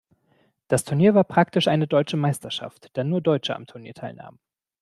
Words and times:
Das 0.67 0.83
Turnier 0.83 1.13
war 1.13 1.23
praktisch 1.23 1.67
eine 1.67 1.85
deutsche 1.85 2.17
Meisterschaft, 2.17 2.89
da 2.97 3.03
nur 3.03 3.21
Deutsche 3.21 3.55
am 3.55 3.67
Turnier 3.67 3.93
teilnahmen. 3.93 4.39